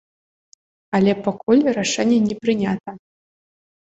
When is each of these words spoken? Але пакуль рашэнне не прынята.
Але 0.99 1.11
пакуль 1.27 1.61
рашэнне 1.77 2.17
не 2.29 2.35
прынята. 2.45 2.91